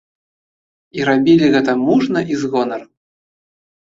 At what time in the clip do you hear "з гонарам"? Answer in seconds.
2.45-2.89